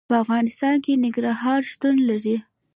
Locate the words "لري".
2.09-2.37